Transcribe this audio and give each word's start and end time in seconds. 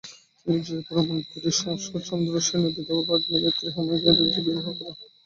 তিনি 0.39 0.59
জয়পুরের 0.67 1.05
মন্ত্রী 1.09 1.49
সংসারচন্দ্র 1.59 2.33
সেনের 2.47 2.73
বিধবা 2.75 3.03
ভাগিনেয়ী 3.09 3.49
হেমাঙ্গিনী 3.65 4.13
দেবীকে 4.17 4.39
বিবাহ 4.45 4.67
করেন। 4.77 4.95